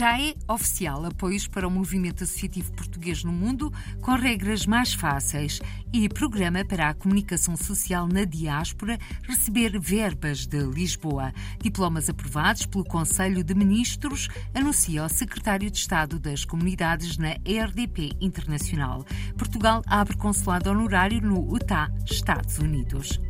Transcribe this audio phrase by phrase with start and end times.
[0.00, 3.70] Já é oficial apoios para o movimento associativo português no mundo,
[4.00, 5.60] com regras mais fáceis,
[5.92, 11.34] e programa para a comunicação social na diáspora receber verbas de Lisboa.
[11.60, 18.12] Diplomas aprovados pelo Conselho de Ministros, anuncia o secretário de Estado das Comunidades na ERDP
[18.22, 19.04] Internacional.
[19.36, 23.20] Portugal abre consulado honorário no Utah, Estados Unidos.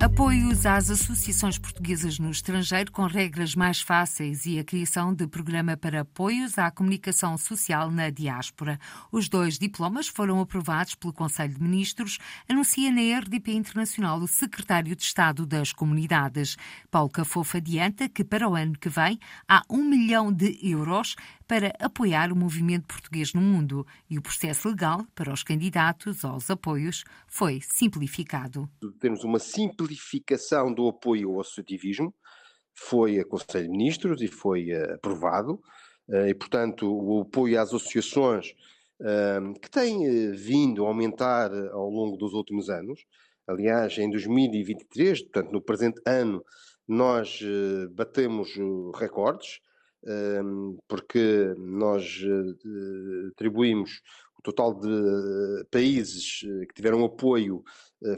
[0.00, 5.76] Apoios às associações portuguesas no estrangeiro com regras mais fáceis e a criação de programa
[5.76, 8.80] para apoios à comunicação social na diáspora.
[9.12, 12.16] Os dois diplomas foram aprovados pelo Conselho de Ministros,
[12.48, 16.56] anuncia na RDP Internacional o secretário de Estado das Comunidades.
[16.90, 21.14] Paulo Cafofo adianta que para o ano que vem há um milhão de euros
[21.50, 23.84] para apoiar o movimento português no mundo.
[24.08, 28.70] E o processo legal para os candidatos aos apoios foi simplificado.
[29.00, 32.14] Temos uma simplificação do apoio ao associativismo,
[32.72, 35.60] foi a Conselho de Ministros e foi uh, aprovado,
[36.08, 38.52] uh, e portanto o apoio às associações
[39.00, 43.04] uh, que tem vindo a aumentar ao longo dos últimos anos,
[43.44, 46.44] aliás em 2023, portanto no presente ano,
[46.86, 47.40] nós
[47.92, 48.50] batemos
[48.94, 49.60] recordes,
[50.88, 52.54] porque nós eh,
[53.32, 54.00] atribuímos
[54.38, 57.62] o total de eh, países eh, que tiveram apoio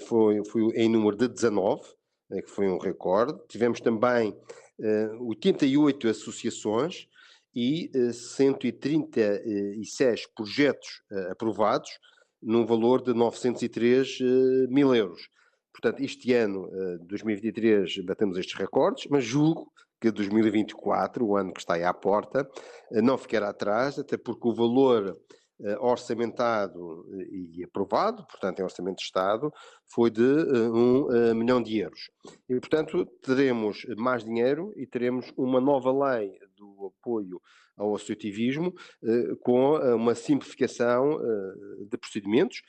[0.07, 1.83] foi, foi em número de 19,
[2.31, 3.37] que foi um recorde.
[3.49, 4.33] Tivemos também
[5.21, 7.09] 88 associações
[7.53, 11.91] e 136 projetos aprovados
[12.41, 14.21] num valor de 903
[14.69, 15.29] mil euros.
[15.73, 16.71] Portanto, este ano,
[17.09, 19.72] 2023, batemos estes recordes, mas julgo
[20.03, 22.49] que 2024, o ano que está aí à porta,
[22.91, 25.17] eh, não ficará atrás, até porque o valor
[25.61, 29.53] eh, orçamentado eh, e aprovado, portanto, em Orçamento de Estado,
[29.87, 32.11] foi de um milhão de euros.
[32.49, 37.41] E, portanto, teremos mais dinheiro e teremos uma nova lei do apoio
[37.77, 38.75] ao associativismo
[39.41, 41.19] com uma simplificação
[41.89, 42.61] de procedimentos,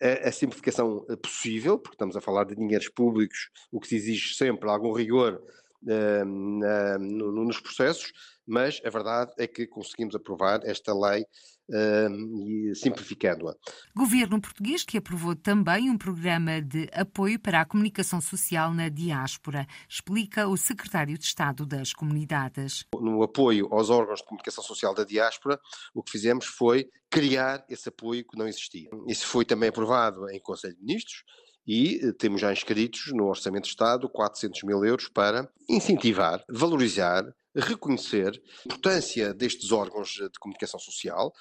[0.00, 4.68] a, simplificação possível, porque estamos a falar de dinheiros públicos, o que se exige sempre
[4.68, 5.42] algum rigor
[5.82, 8.12] uh, nos processos,
[8.46, 13.54] mas a verdade é que conseguimos aprovar esta lei uh, simplificando-a.
[13.96, 19.66] Governo português que aprovou também um programa de apoio para a comunicação social na diáspora,
[19.88, 22.84] explica o secretário de Estado das Comunidades.
[23.00, 25.58] No apoio aos órgãos de comunicação social da diáspora,
[25.94, 28.88] o que fizemos foi criar esse apoio que não existia.
[29.06, 31.22] Isso foi também aprovado em Conselho de Ministros
[31.66, 37.24] e eh, temos já inscritos no Orçamento de Estado 400 mil euros para incentivar, valorizar,
[37.54, 41.32] reconhecer a importância destes órgãos de comunicação social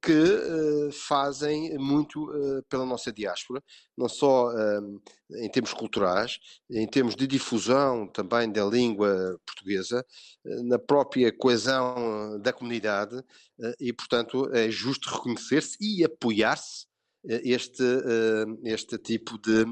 [0.00, 3.62] que uh, fazem muito uh, pela nossa diáspora,
[3.96, 5.02] não só uh,
[5.38, 6.38] em termos culturais,
[6.70, 10.06] em termos de difusão também da língua portuguesa,
[10.44, 13.20] na própria coesão da comunidade
[13.80, 16.86] e, portanto, é justo reconhecer-se e apoiar-se
[17.26, 19.64] este, eh, este tipo de,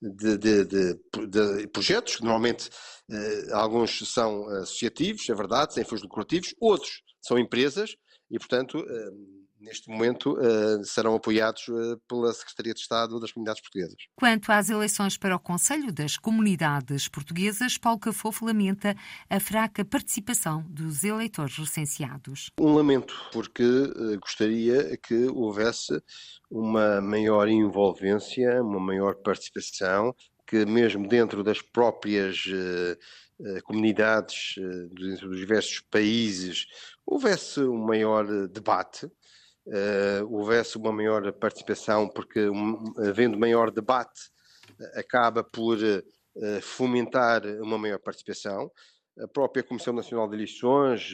[0.00, 2.70] de, de, de projetos, normalmente
[3.10, 7.96] eh, alguns são associativos, é verdade, sem fins lucrativos, outros são empresas
[8.30, 9.10] e, portanto, eh,
[9.60, 13.96] neste momento, uh, serão apoiados uh, pela Secretaria de Estado das Comunidades Portuguesas.
[14.16, 18.96] Quanto às eleições para o Conselho das Comunidades Portuguesas, Paulo Cafofo lamenta
[19.28, 22.50] a fraca participação dos eleitores recenseados.
[22.58, 26.02] Um lamento, porque uh, gostaria que houvesse
[26.50, 30.14] uma maior envolvência, uma maior participação,
[30.46, 32.42] que mesmo dentro das próprias
[33.62, 34.56] comunidades,
[34.90, 36.66] dos diversos países,
[37.06, 39.08] houvesse um maior debate
[39.70, 44.20] uh, houvesse uma maior participação, porque um, havendo maior debate
[44.94, 48.70] acaba por uh, fomentar uma maior participação.
[49.18, 51.12] A própria Comissão Nacional de Eleições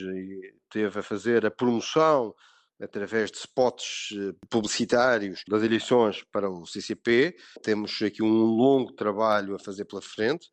[0.71, 2.35] teve a fazer a promoção
[2.81, 4.11] através de spots
[4.51, 7.35] publicitários das eleições para o CCP.
[7.63, 10.47] Temos aqui um longo trabalho a fazer pela frente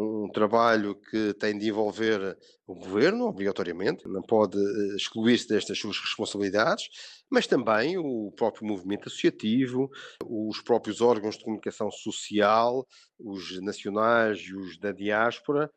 [0.00, 2.36] um trabalho que tem de envolver
[2.66, 6.88] o governo, obrigatoriamente, não pode eh, excluir-se destas suas responsabilidades,
[7.30, 9.90] mas também o próprio movimento associativo,
[10.24, 12.86] os próprios órgãos de comunicação social,
[13.18, 15.70] os nacionais e os da diáspora,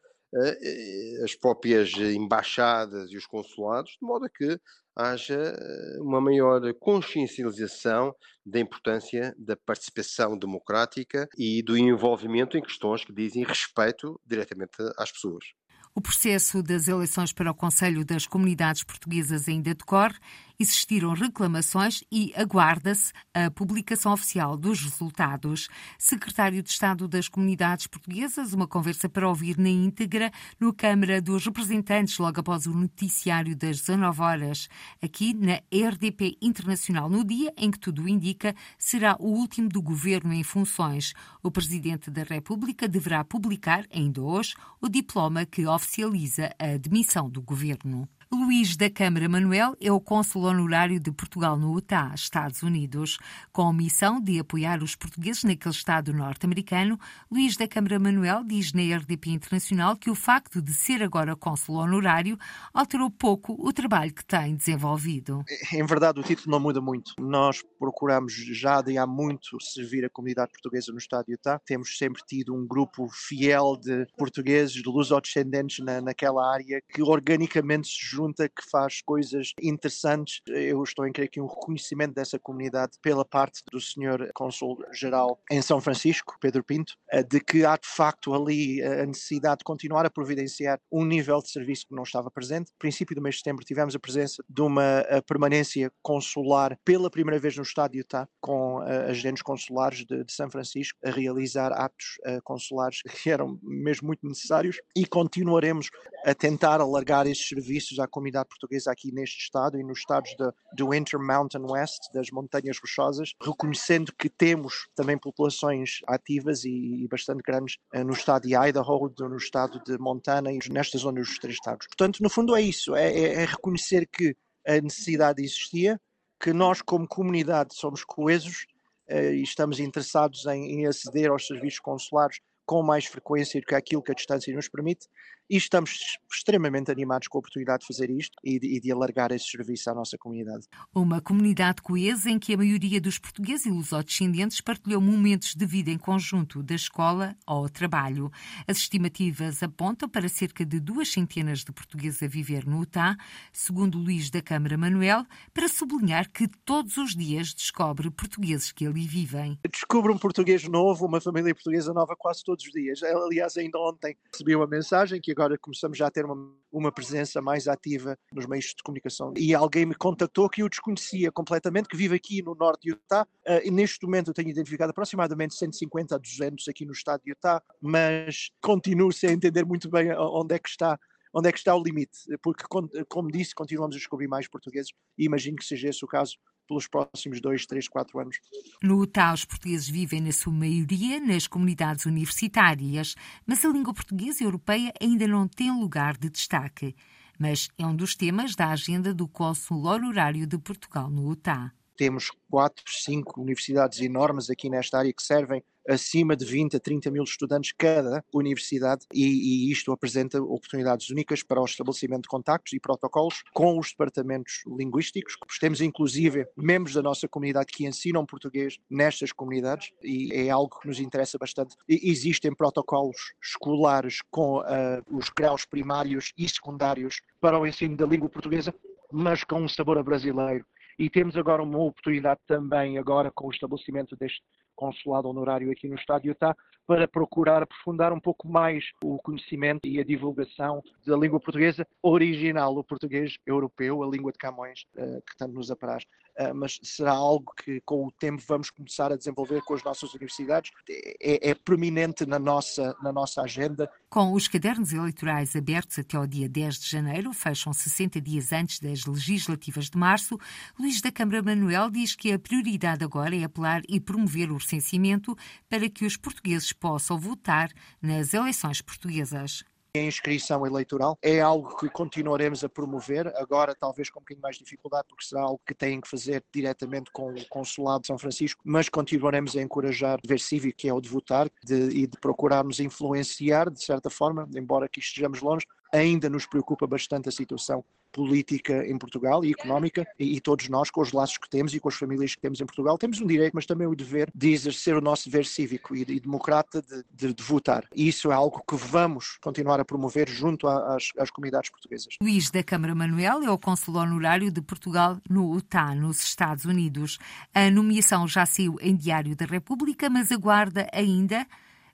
[1.24, 4.60] as próprias embaixadas e os consulados, de modo a que
[4.96, 8.14] haja eh, uma maior consciencialização
[8.46, 15.12] da importância da participação democrática e do envolvimento em questões que dizem respeito diretamente às
[15.12, 15.46] pessoas.
[15.94, 20.16] O processo das eleições para o Conselho das Comunidades Portuguesas ainda decorre
[20.62, 25.68] existiram reclamações e aguarda-se a publicação oficial dos resultados.
[25.98, 31.46] Secretário de Estado das Comunidades Portuguesas, uma conversa para ouvir na íntegra no Câmara dos
[31.46, 34.70] Representantes logo após o noticiário das 19 horas,
[35.02, 40.32] aqui na RDP Internacional, no dia em que tudo indica será o último do governo
[40.32, 41.14] em funções.
[41.42, 47.42] O Presidente da República deverá publicar, ainda hoje, o diploma que oficializa a demissão do
[47.42, 48.08] governo.
[48.34, 53.18] Luís da Câmara Manuel é o cônsul honorário de Portugal no Utah, Estados Unidos.
[53.52, 56.98] Com a missão de apoiar os portugueses naquele Estado norte-americano,
[57.30, 61.76] Luís da Câmara Manuel diz na RDP Internacional que o facto de ser agora cônsul
[61.76, 62.38] honorário
[62.74, 65.44] alterou pouco o trabalho que tem desenvolvido.
[65.74, 67.12] Em verdade, o título não muda muito.
[67.20, 71.60] Nós procuramos já de há muito servir a comunidade portuguesa no Estado de Utah.
[71.66, 77.90] Temos sempre tido um grupo fiel de portugueses, de lusodescendentes na, naquela área que organicamente
[77.90, 80.42] se junta que faz coisas interessantes.
[80.48, 85.62] Eu estou em crer que um reconhecimento dessa comunidade pela parte do senhor Consul-Geral em
[85.62, 89.64] São Francisco, Pedro Pinto, eh, de que há de facto ali eh, a necessidade de
[89.64, 92.72] continuar a providenciar um nível de serviço que não estava presente.
[92.72, 97.10] No princípio do mês de setembro tivemos a presença de uma eh, permanência consular pela
[97.10, 101.72] primeira vez no estado de Utah, com agentes consulares de, de São Francisco a realizar
[101.72, 105.90] atos consulares que eram mesmo muito necessários e continuaremos
[106.26, 110.52] a tentar alargar esses serviços à comunidade portuguesa aqui neste estado e nos estados de,
[110.74, 117.42] do Intermountain West, das Montanhas Rochosas, reconhecendo que temos também populações ativas e, e bastante
[117.42, 121.56] grandes uh, no estado de Idaho, no estado de Montana e nesta zona dos três
[121.56, 121.88] estados.
[121.88, 124.36] Portanto, no fundo é isso, é, é, é reconhecer que
[124.68, 126.00] a necessidade existia,
[126.40, 128.66] que nós como comunidade somos coesos
[129.10, 133.76] uh, e estamos interessados em, em aceder aos serviços consulares com mais frequência do que
[133.76, 135.08] aquilo que a distância nos permite
[135.52, 139.34] e estamos extremamente animados com a oportunidade de fazer isto e de, e de, alargar
[139.34, 140.66] esse serviço à nossa comunidade.
[140.96, 145.92] Uma comunidade coesa em que a maioria dos portugueses e lusodescendentes partilhou momentos de vida
[145.92, 148.32] em conjunto, da escola ao trabalho.
[148.66, 153.18] As estimativas apontam para cerca de duas centenas de portugueses a viver no Utah,
[153.52, 159.06] segundo Luís da Câmara Manuel, para sublinhar que todos os dias descobre portugueses que ali
[159.06, 159.60] vivem.
[159.70, 163.04] Descubro um português novo, uma família portuguesa nova quase todos os dias.
[163.04, 166.92] Aliás, ainda ontem recebi uma mensagem que agora agora começamos já a ter uma, uma
[166.92, 169.34] presença mais ativa nos meios de comunicação.
[169.36, 173.28] E alguém me contactou que eu desconhecia completamente, que vive aqui no norte de Utah.
[173.48, 177.62] Uh, neste momento eu tenho identificado aproximadamente 150 a 200 aqui no estado de Utah,
[177.82, 181.00] mas continuo sem entender muito bem onde é que está
[181.34, 182.66] onde é que está o limite, porque
[183.08, 186.36] como disse, continuamos a descobrir mais portugueses e imagino que seja esse o caso
[186.68, 188.38] pelos próximos dois, três, quatro anos.
[188.82, 193.16] No Utah, os portugueses vivem na sua maioria nas comunidades universitárias,
[193.46, 196.96] mas a língua portuguesa e europeia ainda não tem lugar de destaque.
[197.40, 201.72] Mas é um dos temas da agenda do Cônsul Honorário de Portugal no Utah.
[201.98, 207.12] Temos quatro, cinco universidades enormes aqui nesta área que servem acima de 20 a 30
[207.12, 212.74] mil estudantes cada universidade e, e, isto apresenta oportunidades únicas para o estabelecimento de contactos
[212.74, 215.38] e protocolos com os departamentos linguísticos.
[215.60, 220.88] Temos inclusive membros da nossa comunidade que ensinam português nestas comunidades e é algo que
[220.88, 221.76] nos interessa bastante.
[221.88, 224.64] E existem protocolos escolares com uh,
[225.10, 228.74] os graus primários e secundários para o ensino da língua portuguesa,
[229.12, 230.66] mas com um sabor brasileiro
[231.02, 234.44] e temos agora uma oportunidade também, agora com o estabelecimento deste
[234.76, 236.56] consulado honorário aqui no Estado de Utah,
[236.92, 242.76] para procurar aprofundar um pouco mais o conhecimento e a divulgação da língua portuguesa original,
[242.76, 246.04] o português europeu, a língua de Camões, uh, que tanto nos apraz.
[246.38, 250.14] Uh, mas será algo que com o tempo vamos começar a desenvolver com as nossas
[250.14, 253.90] universidades, é, é prominente na nossa, na nossa agenda.
[254.10, 258.80] Com os cadernos eleitorais abertos até ao dia 10 de janeiro, fecham 60 dias antes
[258.80, 260.38] das legislativas de março,
[260.78, 265.38] Luís da Câmara Manuel diz que a prioridade agora é apelar e promover o recenseamento
[265.70, 267.72] para que os portugueses possam votar
[268.02, 269.64] nas eleições portuguesas.
[269.94, 274.56] A inscrição eleitoral é algo que continuaremos a promover, agora talvez com um bocadinho mais
[274.56, 278.18] de dificuldade, porque será algo que têm que fazer diretamente com o Consulado de São
[278.18, 282.08] Francisco, mas continuaremos a encorajar o dever cívico, que é o de votar, de, e
[282.08, 287.32] de procurarmos influenciar, de certa forma, embora aqui estejamos longe, ainda nos preocupa bastante a
[287.32, 291.74] situação política em Portugal e económica, e, e, todos nós, com os laços que temos
[291.74, 294.30] e com as famílias que temos em Portugal, temos um direito, mas também o dever
[294.34, 297.86] de exercer o nosso dever cívico e, e democrata de, de, de, votar.
[297.96, 302.16] E isso é algo que vamos continuar a promover junto às, às comunidades portuguesas.
[302.22, 307.18] Luís da Câmara Manuel é o cônsul honorário de Portugal no Utah, nos Estados Unidos.
[307.54, 311.46] A nomeação já saiu em Diário da República, mas aguarda ainda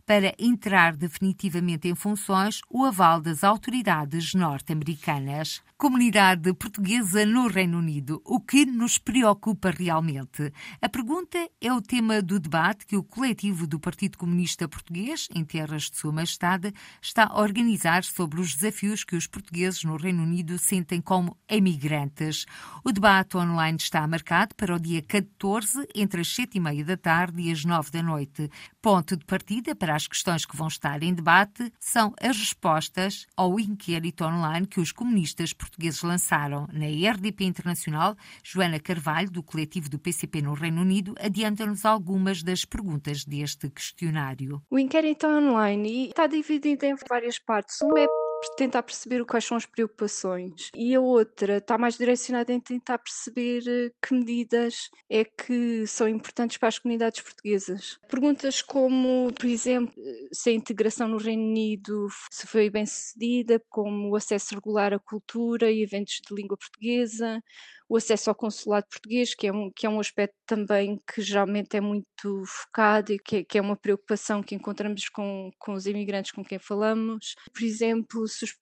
[0.07, 5.61] para entrar definitivamente em funções o aval das autoridades norte-americanas.
[5.77, 8.19] Comunidade portuguesa no Reino Unido.
[8.25, 10.51] O que nos preocupa realmente?
[10.81, 15.43] A pergunta é o tema do debate que o coletivo do Partido Comunista Português, em
[15.43, 20.23] terras de Sua Majestade, está a organizar sobre os desafios que os portugueses no Reino
[20.23, 22.45] Unido sentem como emigrantes.
[22.83, 26.95] O debate online está marcado para o dia 14, entre as 7 e meia da
[26.95, 28.49] tarde e as 9 da noite.
[28.81, 33.59] Ponto de partida para as questões que vão estar em debate são as respostas ao
[33.59, 39.97] inquérito online que os comunistas portugueses lançaram na RDP Internacional, Joana Carvalho, do coletivo do
[39.97, 44.61] PCP no Reino Unido, adianta-nos algumas das perguntas deste questionário.
[44.69, 47.81] O inquérito online está dividido em várias partes.
[47.81, 52.59] Uma é tentar perceber quais são as preocupações e a outra está mais direcionada em
[52.59, 57.99] tentar perceber eh, que medidas é que são importantes para as comunidades portuguesas.
[58.07, 59.93] Perguntas como, por exemplo,
[60.31, 64.99] se a integração no Reino Unido se foi bem sucedida, como o acesso regular à
[64.99, 67.41] cultura e eventos de língua portuguesa,
[67.89, 71.77] o acesso ao consulado português, que é um, que é um aspecto também que geralmente
[71.77, 75.85] é muito focado e que é, que é uma preocupação que encontramos com, com os
[75.85, 77.35] imigrantes com quem falamos.
[77.53, 78.53] Por exemplo, se os,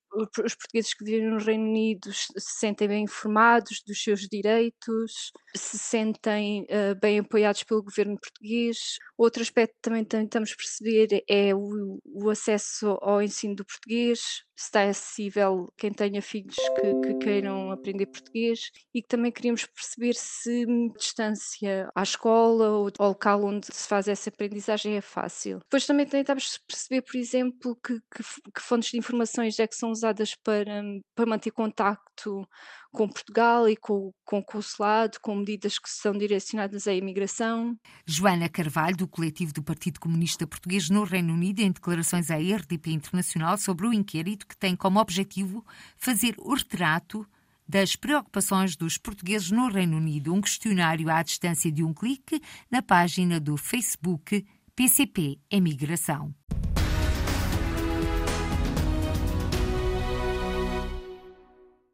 [0.44, 5.78] os portugueses que vivem no Reino Unido se sentem bem informados dos seus direitos, se
[5.78, 8.96] sentem uh, bem apoiados pelo governo português.
[9.18, 14.20] Outro aspecto que também tentamos perceber é o, o acesso ao ensino do português,
[14.56, 20.14] está acessível quem tenha filhos que, que queiram aprender português e que também queríamos perceber
[20.14, 20.64] se
[20.96, 25.58] distância à escola ou ao local onde se faz essa aprendizagem é fácil.
[25.60, 28.22] Depois também tentamos perceber, por exemplo, que, que,
[28.54, 30.82] que fontes de informações é que são usadas para,
[31.14, 32.48] para manter contacto
[32.92, 37.76] com Portugal e com, com o consulado, com medidas que são direcionadas à imigração.
[38.04, 42.90] Joana Carvalho, do coletivo do Partido Comunista Português no Reino Unido, em declarações à RDP
[42.90, 45.64] Internacional sobre o inquérito que tem como objetivo
[45.96, 47.26] fazer o retrato
[47.68, 52.40] das preocupações dos portugueses no Reino Unido, um questionário à distância de um clique
[52.70, 56.34] na página do Facebook PCP Emigração.